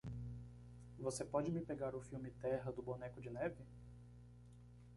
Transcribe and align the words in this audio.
Você 0.97 1.23
pode 1.23 1.51
me 1.51 1.61
pegar 1.61 1.93
o 1.93 2.01
filme 2.01 2.31
Terra 2.41 2.71
do 2.71 2.81
Boneco 2.81 3.21
de 3.21 3.29
Neve? 3.29 3.63